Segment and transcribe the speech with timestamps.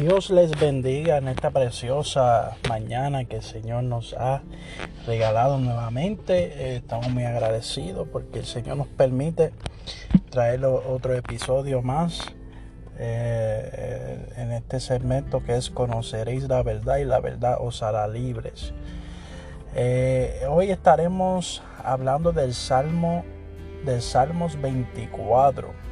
[0.00, 4.42] Dios les bendiga en esta preciosa mañana que el Señor nos ha
[5.06, 6.34] regalado nuevamente.
[6.44, 9.54] Eh, estamos muy agradecidos porque el Señor nos permite
[10.28, 12.20] traer otro episodio más
[12.98, 18.74] eh, en este segmento que es Conoceréis la verdad y la verdad os hará libres.
[19.74, 23.24] Eh, hoy estaremos hablando del Salmo
[23.86, 25.85] del Salmos 24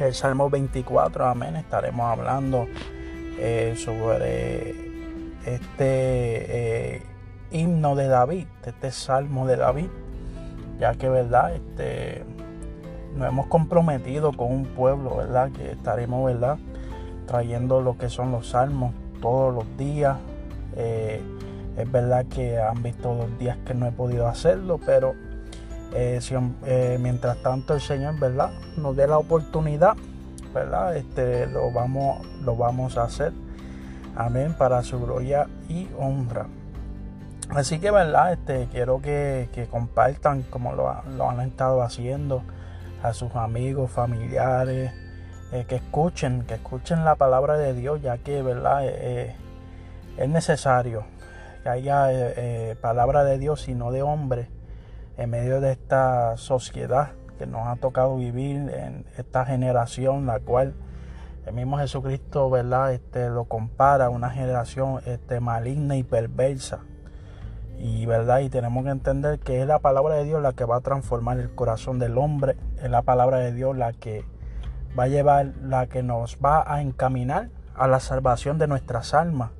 [0.00, 2.66] el Salmo 24, amén, estaremos hablando
[3.38, 4.70] eh, sobre
[5.44, 7.02] este eh,
[7.50, 9.88] himno de David, este Salmo de David,
[10.78, 11.54] ya que, ¿verdad?
[11.54, 12.24] Este,
[13.16, 15.50] nos hemos comprometido con un pueblo, ¿verdad?
[15.52, 16.58] Que estaremos, ¿verdad?
[17.26, 20.18] Trayendo lo que son los salmos todos los días.
[20.76, 21.20] Eh,
[21.76, 25.14] es verdad que han visto dos días que no he podido hacerlo, pero
[25.94, 26.20] eh,
[26.66, 28.50] eh, mientras tanto el Señor, ¿verdad?
[28.76, 29.96] Nos dé la oportunidad,
[30.52, 30.96] ¿verdad?
[30.96, 33.32] Este, lo, vamos, lo vamos a hacer.
[34.14, 34.54] Amén.
[34.58, 36.46] Para su gloria y honra.
[37.50, 38.32] Así que, ¿verdad?
[38.34, 42.42] Este, quiero que, compartan como lo, han estado haciendo
[43.02, 44.92] a sus amigos, familiares,
[45.52, 48.84] eh, que escuchen, que escuchen la palabra de Dios, ya que, ¿verdad?
[48.84, 51.04] es necesario
[51.62, 52.08] que haya
[52.82, 54.57] palabra de Dios y no de hombre
[55.18, 60.74] en medio de esta sociedad que nos ha tocado vivir en esta generación, la cual
[61.44, 62.92] el mismo Jesucristo, ¿verdad?
[62.92, 66.80] Este, lo compara a una generación este, maligna y perversa.
[67.78, 68.40] Y, ¿verdad?
[68.40, 71.38] y tenemos que entender que es la palabra de Dios la que va a transformar
[71.38, 74.24] el corazón del hombre, es la palabra de Dios la que
[74.98, 79.52] va a llevar, la que nos va a encaminar a la salvación de nuestras almas,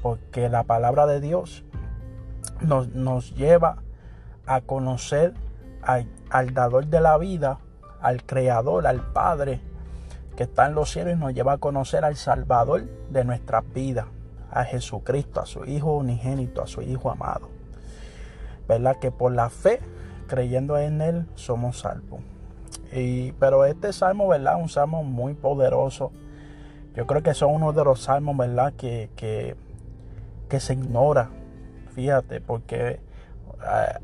[0.00, 1.64] porque la palabra de Dios
[2.60, 3.82] nos, nos lleva
[4.46, 5.34] a conocer
[5.82, 7.58] al, dador de la vida,
[8.00, 9.60] al creador, al Padre
[10.36, 14.06] que está en los cielos y nos lleva a conocer al Salvador de nuestras vidas,
[14.50, 17.48] a Jesucristo, a su Hijo unigénito, a su Hijo amado.
[18.68, 18.96] ¿Verdad?
[19.00, 19.80] Que por la fe,
[20.26, 22.20] creyendo en Él, somos salvos.
[22.92, 24.60] Y, pero este salmo, ¿verdad?
[24.60, 26.12] Un salmo muy poderoso.
[26.94, 28.74] Yo creo que son uno de los salmos, ¿verdad?
[28.74, 29.56] Que, que,
[30.48, 31.30] que se ignora.
[31.94, 33.00] Fíjate, porque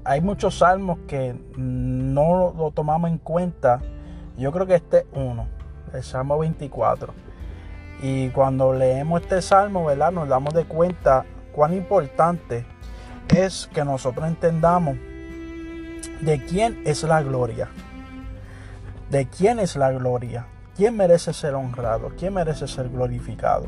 [0.04, 3.80] hay muchos salmos que no lo tomamos en cuenta.
[4.36, 5.48] Yo creo que este es uno,
[5.92, 7.12] el Salmo 24.
[8.03, 10.10] Y cuando leemos este salmo, ¿verdad?
[10.10, 12.66] Nos damos de cuenta cuán importante
[13.28, 14.97] es que nosotros entendamos
[16.20, 17.69] de quién es la gloria.
[19.10, 20.47] De quién es la gloria.
[20.76, 22.10] ¿Quién merece ser honrado?
[22.19, 23.66] ¿Quién merece ser glorificado?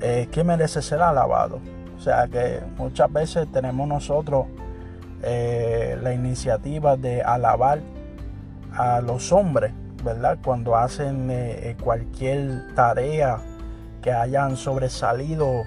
[0.00, 1.60] Eh, ¿Quién merece ser alabado?
[1.96, 4.46] O sea que muchas veces tenemos nosotros
[5.26, 7.80] eh, la iniciativa de alabar
[8.76, 9.72] a los hombres,
[10.04, 10.38] ¿verdad?
[10.44, 13.38] Cuando hacen eh, eh, cualquier tarea
[14.02, 15.62] que hayan sobresalido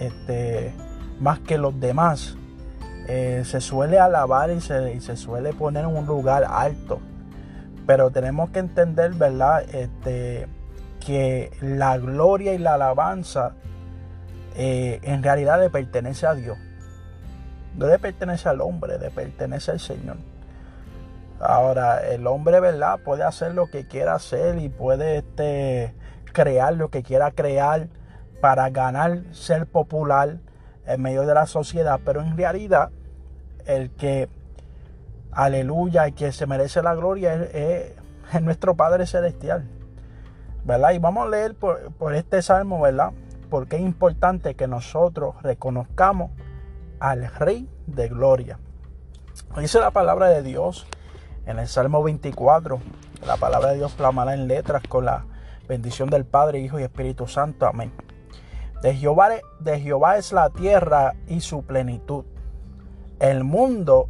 [0.00, 0.72] este,
[1.20, 2.36] más que los demás,
[3.06, 7.00] se suele alabar y se, suele poner en un lugar alto.
[7.86, 9.62] Pero tenemos que entender, ¿verdad?
[9.74, 10.46] Este,
[11.04, 13.52] que la gloria y la alabanza
[14.56, 16.56] en realidad le pertenece a Dios.
[17.76, 20.16] No le pertenece al hombre, le pertenece al Señor.
[21.40, 23.00] Ahora, el hombre, ¿verdad?
[23.04, 25.94] Puede hacer lo que quiera hacer y puede este,
[26.32, 27.88] crear lo que quiera crear
[28.40, 30.38] para ganar, ser popular
[30.86, 32.90] en medio de la sociedad, pero en realidad
[33.66, 34.28] el que,
[35.32, 37.92] aleluya, el que se merece la gloria es,
[38.42, 39.64] nuestro Padre Celestial,
[40.64, 40.92] ¿verdad?
[40.92, 43.12] Y vamos a leer por, por este salmo, ¿verdad?
[43.50, 46.30] Porque es importante que nosotros reconozcamos
[47.04, 48.58] al Rey de Gloria.
[49.58, 50.86] Dice la palabra de Dios
[51.44, 52.80] en el Salmo 24.
[53.26, 55.26] La palabra de Dios clamará en letras con la
[55.68, 57.66] bendición del Padre, Hijo y Espíritu Santo.
[57.66, 57.92] Amén.
[58.80, 59.28] De Jehová,
[59.60, 62.24] de Jehová es la tierra y su plenitud,
[63.20, 64.08] el mundo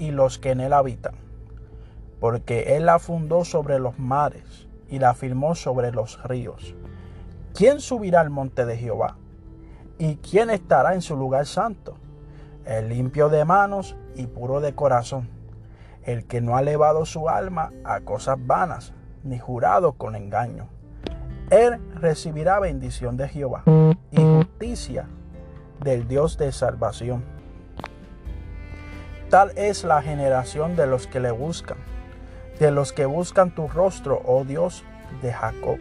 [0.00, 1.14] y los que en él habitan.
[2.18, 6.74] Porque él la fundó sobre los mares y la firmó sobre los ríos.
[7.54, 9.16] ¿Quién subirá al monte de Jehová?
[9.96, 11.98] ¿Y quién estará en su lugar santo?
[12.66, 15.28] El limpio de manos y puro de corazón,
[16.02, 18.92] el que no ha elevado su alma a cosas vanas,
[19.22, 20.68] ni jurado con engaño.
[21.50, 23.62] Él recibirá bendición de Jehová
[24.10, 25.06] y justicia
[25.80, 27.24] del Dios de salvación.
[29.30, 31.78] Tal es la generación de los que le buscan,
[32.58, 34.84] de los que buscan tu rostro, oh Dios
[35.22, 35.78] de Jacob.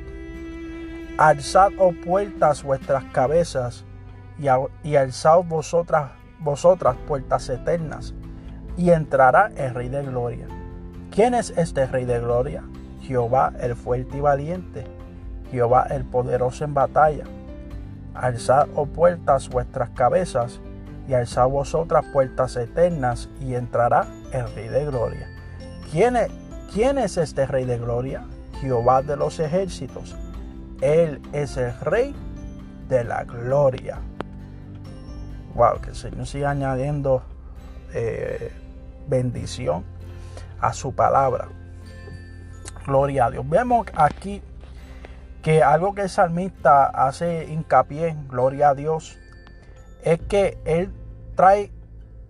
[1.18, 3.86] Alzad, oh puertas, vuestras cabezas,
[4.38, 8.14] y, alzad vosotras vosotras puertas eternas,
[8.78, 10.48] y entrará el Rey de Gloria.
[11.12, 12.64] ¿Quién es este Rey de Gloria?
[13.02, 14.86] Jehová el fuerte y valiente,
[15.52, 17.24] Jehová el poderoso en batalla.
[18.14, 20.60] Alzad, oh puertas, vuestras cabezas,
[21.08, 25.28] y alzad vosotras puertas eternas, y entrará el Rey de Gloria.
[25.92, 26.30] ¿Quién es,
[26.74, 28.26] ¿Quién es este Rey de Gloria?
[28.60, 30.16] Jehová de los ejércitos.
[30.82, 32.16] Él es el Rey
[32.90, 34.00] de la Gloria.
[35.56, 37.24] Wow, que el Señor siga añadiendo
[37.94, 38.52] eh,
[39.08, 39.86] bendición
[40.60, 41.48] a su palabra.
[42.86, 43.48] Gloria a Dios.
[43.48, 44.42] Vemos aquí
[45.42, 49.18] que algo que el salmista hace hincapié, gloria a Dios,
[50.04, 50.92] es que él
[51.36, 51.72] trae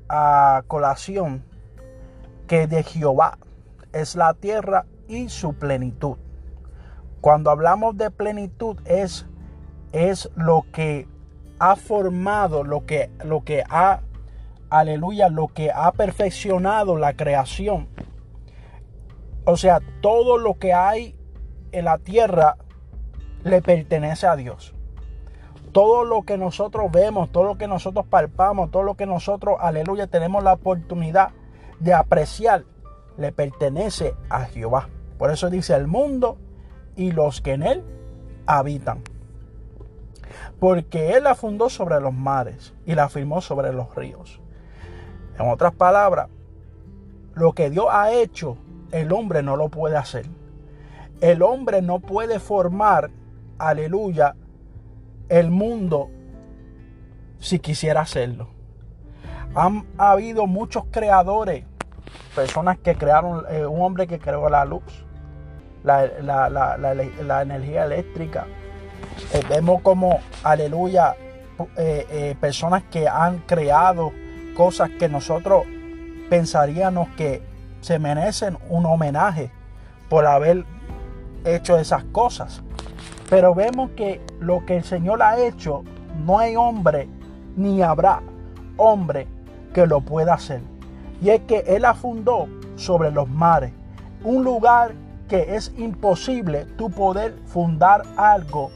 [0.07, 1.43] a colación
[2.47, 3.39] que de Jehová
[3.91, 6.17] es la tierra y su plenitud.
[7.21, 9.25] Cuando hablamos de plenitud es,
[9.93, 11.07] es lo que
[11.59, 14.01] ha formado, lo que, lo que ha,
[14.69, 17.87] aleluya, lo que ha perfeccionado la creación.
[19.45, 21.15] O sea, todo lo que hay
[21.71, 22.57] en la tierra
[23.43, 24.73] le pertenece a Dios.
[25.71, 30.07] Todo lo que nosotros vemos, todo lo que nosotros palpamos, todo lo que nosotros, aleluya,
[30.07, 31.31] tenemos la oportunidad
[31.79, 32.63] de apreciar,
[33.17, 34.89] le pertenece a Jehová.
[35.17, 36.37] Por eso dice el mundo
[36.95, 37.83] y los que en él
[38.45, 39.03] habitan.
[40.65, 44.41] Porque él la fundó sobre los mares y la firmó sobre los ríos.
[45.37, 46.27] En otras palabras,
[47.35, 48.57] lo que Dios ha hecho,
[48.91, 50.25] el hombre no lo puede hacer.
[51.21, 53.11] El hombre no puede formar
[53.59, 54.35] aleluya,
[55.29, 56.09] el mundo
[57.37, 58.47] si quisiera hacerlo.
[59.53, 61.63] Han habido muchos creadores,
[62.33, 65.05] personas que crearon, eh, un hombre que creó la luz,
[65.83, 68.47] la, energía eléctrica.
[69.33, 71.15] Eh, vemos como, aleluya,
[71.77, 74.11] eh, personas que han creado
[74.55, 75.65] cosas que nosotros
[76.29, 77.41] pensaríamos que
[77.81, 79.51] se merecen un homenaje
[80.09, 80.65] por haber
[81.45, 82.61] hecho esas cosas.
[83.29, 85.83] Pero vemos que lo que el Señor ha hecho,
[86.25, 87.07] no hay hombre
[87.55, 88.21] ni habrá
[88.77, 89.27] hombre
[89.73, 90.61] que lo pueda hacer.
[91.21, 93.71] Y es que Él la fundó sobre los mares.
[94.23, 94.93] Un lugar
[95.27, 98.71] que es imposible tú poder fundar algo.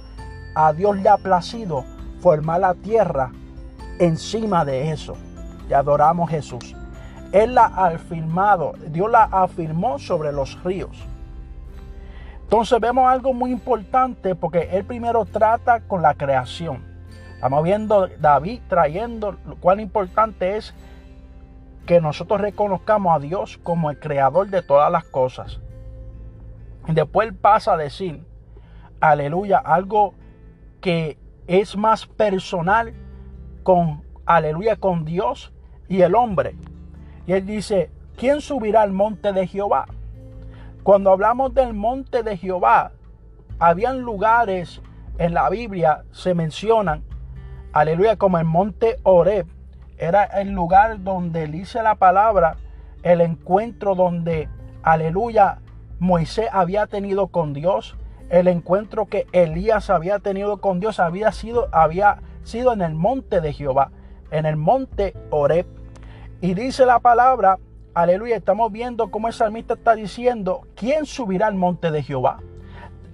[0.55, 1.85] A Dios le ha placido
[2.19, 3.31] formar la tierra
[3.99, 5.15] encima de eso.
[5.69, 6.75] Y adoramos a Jesús.
[7.31, 11.05] Él la ha afirmado, Dios la afirmó sobre los ríos.
[12.41, 16.83] Entonces vemos algo muy importante porque él primero trata con la creación.
[17.35, 20.73] Estamos viendo David trayendo cuán importante es
[21.85, 25.59] que nosotros reconozcamos a Dios como el creador de todas las cosas.
[26.87, 28.25] Y después él pasa a decir,
[28.99, 30.15] aleluya, algo
[30.81, 31.17] que
[31.47, 32.93] es más personal
[33.63, 35.53] con, aleluya, con Dios
[35.87, 36.55] y el hombre.
[37.27, 39.85] Y él dice, ¿quién subirá al monte de Jehová?
[40.83, 42.91] Cuando hablamos del monte de Jehová,
[43.59, 44.81] habían lugares
[45.17, 47.03] en la Biblia, se mencionan,
[47.73, 49.45] aleluya, como el monte Oreb.
[49.97, 52.55] Era el lugar donde dice la palabra,
[53.03, 54.47] el encuentro donde,
[54.81, 55.59] aleluya,
[55.99, 57.97] Moisés había tenido con Dios.
[58.29, 63.41] El encuentro que Elías había tenido con Dios había sido, había sido en el monte
[63.41, 63.91] de Jehová,
[64.31, 65.65] en el monte Oreb.
[66.41, 67.57] Y dice la palabra
[67.99, 72.39] Aleluya, estamos viendo cómo el salmista está diciendo, ¿quién subirá al monte de Jehová?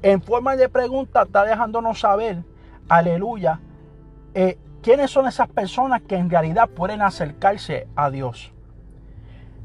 [0.01, 2.43] En forma de pregunta está dejándonos saber,
[2.89, 3.61] aleluya,
[4.33, 8.51] eh, quiénes son esas personas que en realidad pueden acercarse a Dios.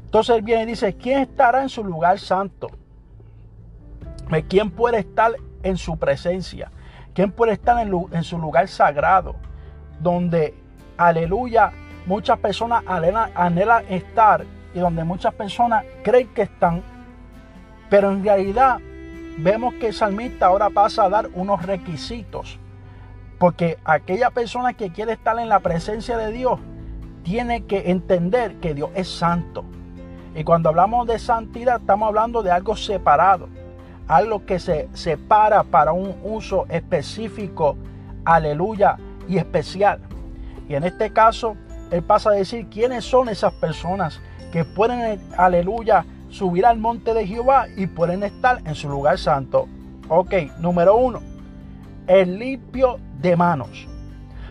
[0.05, 2.69] Entonces él viene y dice, ¿quién estará en su lugar santo?
[4.31, 5.33] Eh, ¿Quién puede estar
[5.63, 6.71] en su presencia?
[7.13, 9.35] ¿Quién puede estar en, en su lugar sagrado?
[9.99, 10.55] Donde,
[10.97, 11.71] aleluya,
[12.05, 16.81] muchas personas anhelan estar y donde muchas personas creen que están,
[17.89, 18.79] pero en realidad
[19.37, 22.57] vemos que el salmista ahora pasa a dar unos requisitos,
[23.37, 26.59] porque aquella persona que quiere estar en la presencia de Dios
[27.23, 29.65] tiene que entender que Dios es santo.
[30.33, 33.49] Y cuando hablamos de santidad estamos hablando de algo separado,
[34.11, 37.77] algo que se separa para un uso específico,
[38.25, 40.01] aleluya, y especial.
[40.67, 41.55] Y en este caso,
[41.91, 44.19] él pasa a decir quiénes son esas personas
[44.51, 49.69] que pueden, aleluya, subir al monte de Jehová y pueden estar en su lugar santo.
[50.09, 51.21] Ok, número uno,
[52.05, 53.87] el limpio de manos.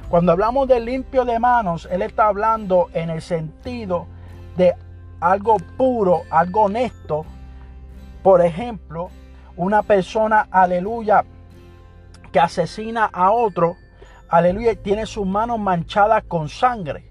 [0.09, 4.07] Cuando hablamos de limpio de manos, Él está hablando en el sentido
[4.57, 4.75] de
[5.21, 7.27] algo puro, algo honesto.
[8.23, 9.11] Por ejemplo,
[9.57, 11.25] una persona, aleluya,
[12.33, 13.77] que asesina a otro,
[14.29, 17.11] aleluya, tiene sus manos manchadas con sangre.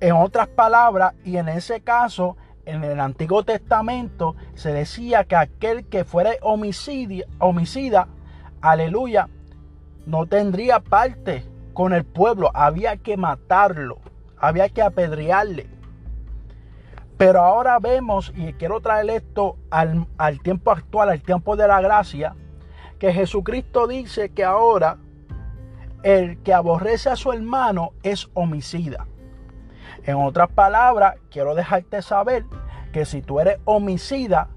[0.00, 2.36] En otras palabras, y en ese caso,
[2.66, 8.08] en el Antiguo Testamento se decía que aquel que fuera homicida,
[8.60, 9.28] aleluya,
[10.04, 13.98] no tendría parte con el pueblo, había que matarlo,
[14.38, 15.68] había que apedrearle.
[17.16, 21.80] Pero ahora vemos, y quiero traer esto al, al tiempo actual, al tiempo de la
[21.80, 22.34] gracia,
[22.98, 24.98] que Jesucristo dice que ahora
[26.02, 29.06] el que aborrece a su hermano es homicida.
[30.04, 32.44] En otras palabras, quiero dejarte saber
[32.92, 34.48] que si tú eres homicida,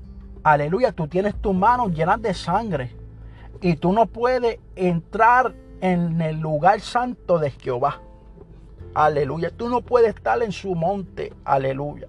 [0.44, 2.96] aleluya, tú tienes tus manos llenas de sangre
[3.62, 8.02] y tú no puedes entrar en el lugar santo de Jehová.
[8.94, 11.34] Aleluya, tú no puedes estar en su monte.
[11.46, 12.08] Aleluya.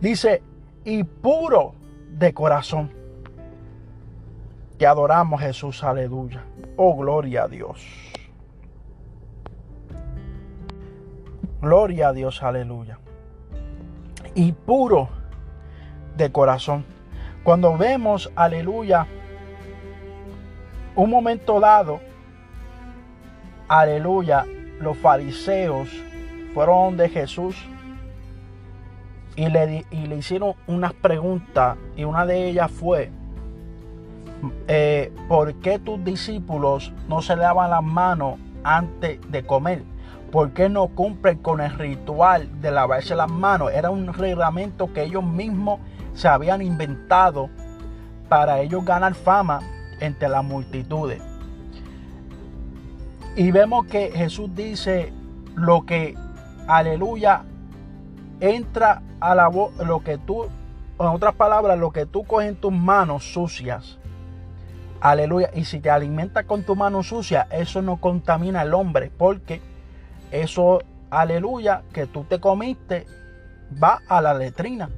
[0.00, 0.42] Dice,
[0.84, 1.74] y puro
[2.12, 2.90] de corazón.
[4.78, 6.44] Que adoramos Jesús, aleluya.
[6.76, 7.84] Oh, gloria a Dios.
[11.60, 12.98] Gloria a Dios, aleluya.
[14.34, 15.08] Y puro
[16.16, 16.84] de corazón.
[17.42, 19.06] Cuando vemos, aleluya,
[20.94, 22.00] un momento dado,
[23.66, 24.44] aleluya,
[24.80, 25.88] los fariseos
[26.54, 27.56] fueron de Jesús
[29.38, 33.12] y le, y le hicieron unas preguntas y una de ellas fue,
[34.66, 39.84] eh, ¿por qué tus discípulos no se lavan las manos antes de comer?
[40.32, 43.70] ¿Por qué no cumplen con el ritual de lavarse las manos?
[43.70, 45.78] Era un reglamento que ellos mismos
[46.14, 47.48] se habían inventado
[48.28, 49.60] para ellos ganar fama
[50.00, 51.22] entre las multitudes.
[53.36, 55.12] Y vemos que Jesús dice
[55.54, 56.16] lo que,
[56.66, 57.44] aleluya,
[58.40, 62.56] entra a la voz, lo que tú, en otras palabras, lo que tú coges en
[62.56, 63.98] tus manos sucias.
[65.00, 65.50] Aleluya.
[65.54, 69.60] Y si te alimentas con tu mano sucia, eso no contamina al hombre, porque
[70.30, 70.80] eso,
[71.10, 73.06] aleluya, que tú te comiste,
[73.82, 74.90] va a la letrina.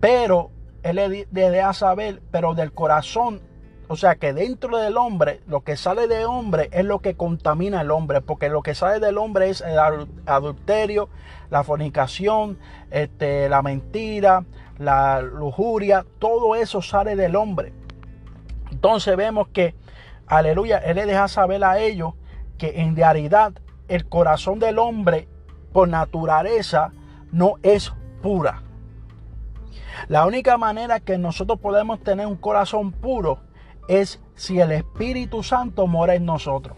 [0.00, 0.50] Pero
[0.82, 3.40] él le, deja saber, pero del corazón,
[3.88, 7.80] o sea que dentro del hombre, lo que sale de hombre es lo que contamina
[7.80, 9.78] al hombre, porque lo que sale del hombre es el
[10.26, 11.08] adulterio,
[11.50, 12.58] la fornicación,
[12.90, 14.44] este, la mentira,
[14.78, 17.72] la lujuria, todo eso sale del hombre.
[18.70, 19.74] Entonces vemos que,
[20.26, 22.14] aleluya, Él le deja saber a ellos
[22.58, 23.52] que en realidad
[23.88, 25.28] el corazón del hombre
[25.72, 26.92] por naturaleza
[27.32, 28.62] no es pura.
[30.08, 33.40] La única manera que nosotros podemos tener un corazón puro
[33.88, 36.76] es si el Espíritu Santo mora en nosotros.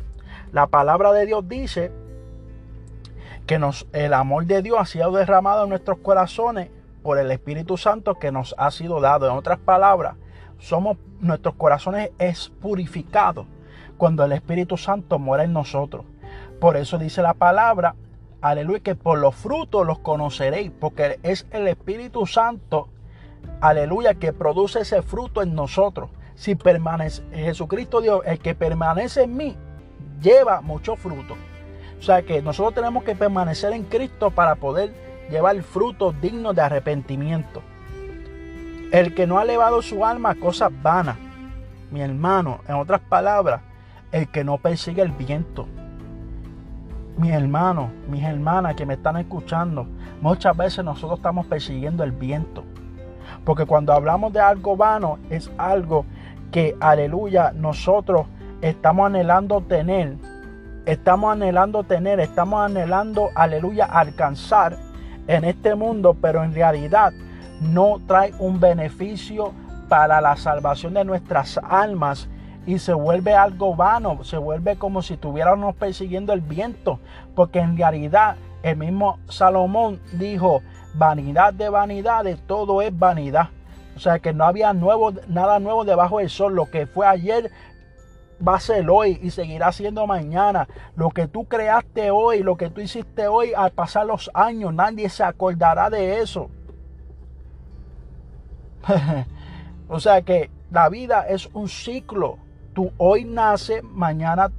[0.53, 1.93] La palabra de Dios dice
[3.51, 6.71] que nos, el amor de Dios ha sido derramado en nuestros corazones
[7.03, 9.29] por el Espíritu Santo que nos ha sido dado.
[9.29, 10.15] En otras palabras,
[10.61, 13.47] somos nuestros corazones es purificado
[13.97, 16.05] cuando el Espíritu Santo mora en nosotros.
[16.61, 17.97] Por eso dice la palabra,
[18.41, 22.89] aleluya, que por los frutos los conoceréis, porque es el Espíritu Santo,
[23.61, 26.11] aleluya, que produce ese fruto en nosotros.
[26.37, 29.57] Si permanece, Jesucristo Dios, el que permanece en mí,
[30.23, 31.35] lleva mucho fruto.
[32.01, 34.93] O sea que nosotros tenemos que permanecer en Cristo para poder
[35.31, 37.63] llevar frutos dignos de arrepentimiento.
[38.91, 41.17] El que no ha elevado su alma a cosas vanas,
[41.91, 43.61] mi hermano, en otras palabras,
[44.11, 45.69] el que no persigue el viento,
[47.17, 49.87] mis hermanos, mis hermanas que me están escuchando,
[50.23, 52.65] muchas veces nosotros estamos persiguiendo el viento.
[53.45, 56.07] Porque cuando hablamos de algo vano es algo
[56.51, 58.27] que, aleluya, nosotros
[58.63, 60.17] estamos anhelando tener.
[60.91, 64.77] Estamos anhelando tener, estamos anhelando, aleluya, alcanzar
[65.29, 67.13] en este mundo, pero en realidad
[67.61, 69.53] no trae un beneficio
[69.89, 72.29] para la salvación de nuestras almas
[72.67, 76.99] y se vuelve algo vano, se vuelve como si estuviéramos persiguiendo el viento,
[77.37, 80.61] porque en realidad el mismo Salomón dijo,
[80.95, 83.51] vanidad de vanidades, todo es vanidad.
[83.95, 87.53] O sea que no había nuevo, nada nuevo debajo del sol, lo que fue ayer
[88.47, 90.69] va a ser hoy y seguirá siendo mañana.
[90.97, 95.09] Lo que tú creaste hoy, lo que tú hiciste hoy, al pasar los años, nadie
[95.09, 96.51] se acordará de eso.
[99.89, 102.39] o sea que la vida es un ciclo
[102.73, 104.51] tú hoy naces, mañana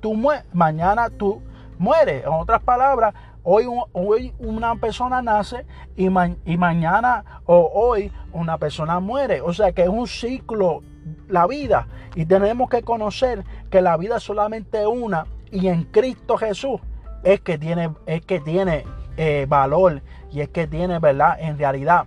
[0.00, 0.14] tú,
[0.52, 1.42] mañana tú
[1.78, 2.24] mueres.
[2.24, 5.66] En otras palabras, hoy, hoy una persona nace
[5.96, 9.40] y, y mañana o hoy una persona muere.
[9.40, 10.82] O sea que es un ciclo
[11.28, 16.36] la vida y tenemos que conocer que la vida es solamente una y en Cristo
[16.36, 16.80] Jesús
[17.22, 18.84] es que tiene, es que tiene
[19.16, 21.36] eh, valor y es que tiene, ¿verdad?
[21.40, 22.06] En realidad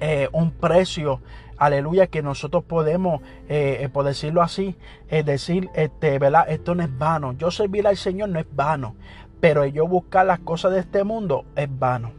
[0.00, 1.20] eh, un precio
[1.56, 4.76] aleluya, que nosotros podemos, eh, por decirlo así,
[5.10, 6.46] decir, este, ¿verdad?
[6.48, 7.32] Esto no es vano.
[7.32, 8.96] Yo servir al Señor no es vano,
[9.40, 12.12] pero yo buscar las cosas de este mundo es vano.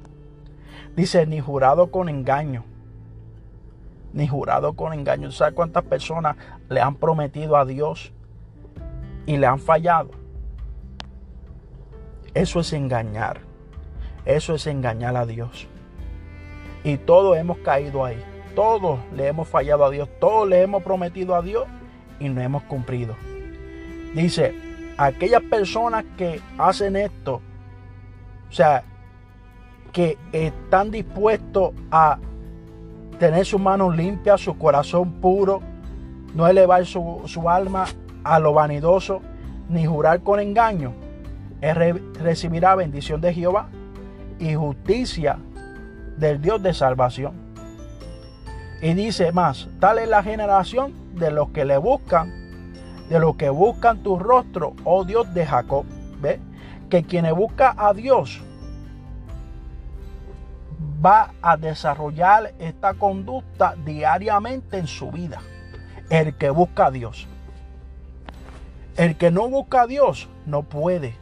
[0.96, 2.66] Dice, ni jurado con engaño.
[4.14, 5.32] Ni jurado con engaño.
[5.32, 6.36] ¿Sabes cuántas personas
[6.70, 8.14] le han prometido a Dios
[9.26, 10.12] y le han fallado.
[12.34, 13.42] Eso es engañar.
[14.26, 15.68] Eso es engañar a Dios.
[16.84, 18.22] Y todos hemos caído ahí.
[18.56, 20.10] Todos le hemos fallado a Dios.
[20.20, 21.66] Todos le hemos prometido a Dios
[22.20, 23.16] y no hemos cumplido.
[24.14, 24.56] Dice,
[24.98, 27.42] aquellas personas que hacen esto,
[28.50, 28.84] o sea,
[29.92, 32.18] que están dispuestos a
[33.22, 35.62] tener sus manos limpias, su corazón puro,
[36.34, 37.86] no elevar su, alma
[38.24, 39.22] a lo vanidoso,
[39.70, 40.92] ni jurar con engaño,
[42.20, 43.68] recibirá bendición de Jehová
[44.40, 45.38] y justicia
[46.18, 47.34] del Dios de salvación.
[48.82, 52.34] Y dice más, tal es la generación de los que le buscan,
[53.08, 55.86] de los que buscan tu rostro, oh Dios de Jacob.
[56.24, 56.40] ¿Ve?
[56.90, 58.42] Que quien busca a Dios
[61.04, 65.42] va a desarrollar esta conducta diariamente en su vida.
[66.10, 67.28] El que busca a Dios.
[68.98, 71.16] El que no busca a Dios no puede,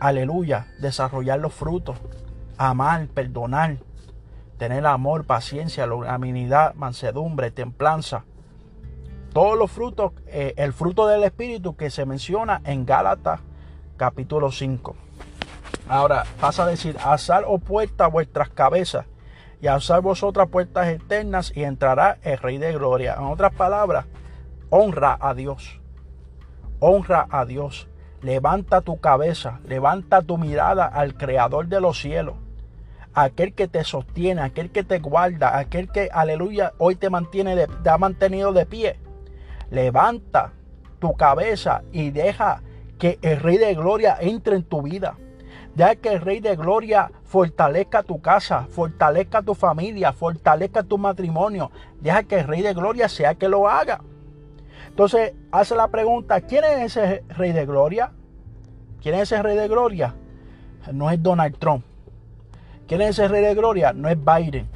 [0.00, 1.98] aleluya, desarrollar los frutos.
[2.56, 3.78] Amar, perdonar,
[4.58, 8.24] tener amor, paciencia, longanimidad, mansedumbre, templanza.
[9.32, 13.40] Todos los frutos, eh, el fruto del Espíritu que se menciona en Gálatas
[13.96, 15.07] capítulo 5.
[15.88, 19.06] Ahora pasa a decir, alzar o puerta vuestras cabezas
[19.60, 23.14] y alzar vosotras puertas eternas y entrará el Rey de Gloria.
[23.18, 24.06] En otras palabras,
[24.70, 25.80] honra a Dios.
[26.80, 27.88] Honra a Dios.
[28.22, 32.34] Levanta tu cabeza, levanta tu mirada al Creador de los cielos
[33.24, 37.90] aquel que te sostiene, aquel que te guarda, aquel que, aleluya, hoy te mantiene, te
[37.90, 38.98] ha mantenido de pie.
[39.70, 40.52] Levanta
[40.98, 42.62] tu cabeza y deja
[42.98, 45.16] que el Rey de Gloria entre en tu vida.
[45.74, 51.70] Deja que el Rey de Gloria fortalezca tu casa, fortalezca tu familia, fortalezca tu matrimonio.
[52.00, 54.00] Deja que el Rey de Gloria sea que lo haga.
[54.88, 58.12] Entonces, hace la pregunta, ¿quién es ese Rey de Gloria?
[59.00, 60.14] ¿Quién es ese Rey de Gloria?
[60.92, 61.84] No es Donald Trump.
[62.88, 63.92] ¿Quién es ese rey de gloria?
[63.92, 64.66] No es Biden.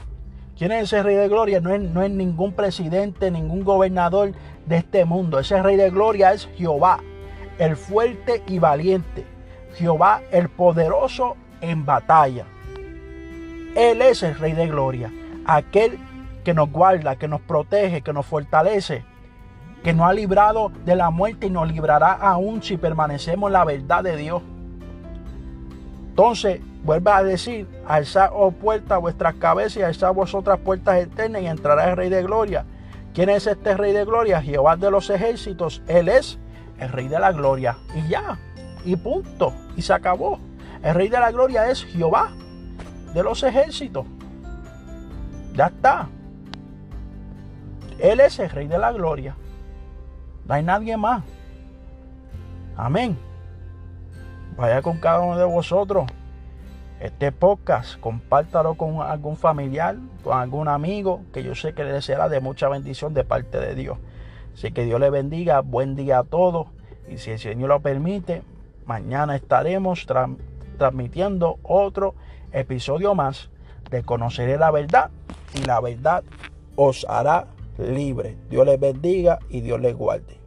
[0.58, 1.60] ¿Quién es ese rey de gloria?
[1.60, 4.32] No es, no es ningún presidente, ningún gobernador
[4.66, 5.38] de este mundo.
[5.38, 7.00] Ese rey de gloria es Jehová,
[7.58, 9.24] el fuerte y valiente.
[9.74, 12.44] Jehová, el poderoso en batalla.
[13.74, 15.10] Él es el rey de gloria.
[15.46, 15.98] Aquel
[16.44, 19.04] que nos guarda, que nos protege, que nos fortalece,
[19.82, 23.64] que nos ha librado de la muerte y nos librará aún si permanecemos en la
[23.64, 24.42] verdad de Dios.
[26.10, 31.46] Entonces, vuelve a decir, alzad oh puertas vuestras cabezas y alzad vosotras puertas eternas y
[31.46, 32.66] entrará el Rey de Gloria.
[33.14, 34.42] ¿Quién es este Rey de Gloria?
[34.42, 35.82] Jehová de los ejércitos.
[35.86, 36.38] Él es
[36.78, 37.76] el Rey de la Gloria.
[37.94, 38.38] Y ya,
[38.84, 40.38] y punto, y se acabó.
[40.82, 42.30] El Rey de la Gloria es Jehová
[43.14, 44.06] de los ejércitos.
[45.54, 46.08] Ya está.
[47.98, 49.36] Él es el Rey de la Gloria.
[50.46, 51.22] No hay nadie más.
[52.76, 53.16] Amén.
[54.56, 56.06] Vaya con cada uno de vosotros
[57.02, 62.28] este podcast, compártalo con algún familiar, con algún amigo, que yo sé que le será
[62.28, 63.98] de mucha bendición de parte de Dios.
[64.54, 66.68] Así que Dios le bendiga, buen día a todos.
[67.08, 68.42] Y si el Señor lo permite,
[68.86, 70.06] mañana estaremos
[70.78, 72.14] transmitiendo otro
[72.52, 73.50] episodio más
[73.90, 75.10] de Conoceré la verdad
[75.54, 76.24] y la verdad
[76.76, 77.46] os hará
[77.78, 78.36] libre.
[78.50, 80.41] Dios les bendiga y Dios les guarde.